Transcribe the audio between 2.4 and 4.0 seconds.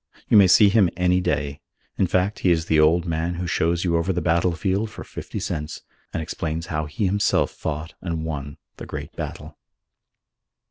is the old man who shows you